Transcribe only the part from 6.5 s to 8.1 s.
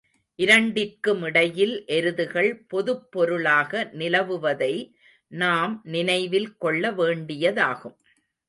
கொள்ள வேண்டியதாகும்.